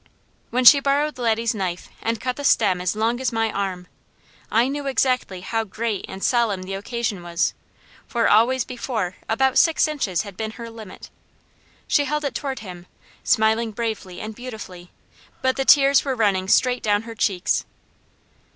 [0.49, 3.85] When she borrowed Laddie's knife and cut the stem as long as my arm,
[4.49, 7.53] I knew exactly how great and solemn the occasion was;
[8.07, 11.11] for always before about six inches had been her limit.
[11.87, 12.87] She held it toward him,
[13.23, 14.89] smiling bravely and beautifully,
[15.43, 17.65] but the tears were running straight down her cheeks.